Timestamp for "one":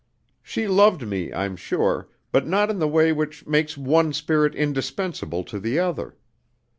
3.77-4.13